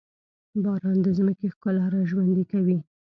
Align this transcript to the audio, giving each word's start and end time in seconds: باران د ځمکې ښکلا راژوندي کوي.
باران 0.63 0.97
د 1.05 1.07
ځمکې 1.17 1.45
ښکلا 1.53 1.85
راژوندي 1.95 2.45
کوي. 2.51 2.77